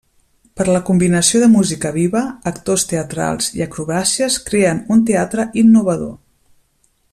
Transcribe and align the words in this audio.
Per 0.59 0.65
la 0.69 0.79
combinació 0.85 1.41
de 1.43 1.49
música 1.55 1.91
viva, 1.97 2.21
actors 2.53 2.87
teatrals 2.93 3.51
i 3.59 3.63
acrobàcies 3.67 4.41
creen 4.49 4.83
un 4.97 5.05
teatre 5.11 5.47
innovador. 5.65 6.15